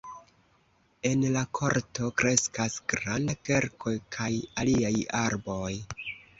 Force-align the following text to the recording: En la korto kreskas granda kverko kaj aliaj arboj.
En 1.09 1.25
la 1.35 1.43
korto 1.59 2.09
kreskas 2.23 2.79
granda 2.95 3.37
kverko 3.43 3.95
kaj 4.19 4.33
aliaj 4.65 4.95
arboj. 5.25 5.73